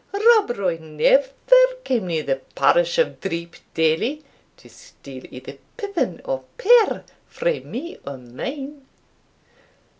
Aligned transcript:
Rob 0.13 0.57
Roy 0.57 0.79
never 0.79 1.29
came 1.83 2.07
near 2.07 2.23
the 2.23 2.37
parish 2.55 2.97
of 2.97 3.19
Dreepdaily, 3.21 4.23
to 4.57 4.67
steal 4.67 5.25
either 5.29 5.59
pippin 5.77 6.21
or 6.25 6.43
pear 6.57 7.05
frae 7.27 7.59
me 7.59 7.99
or 8.03 8.17
mine." 8.17 8.83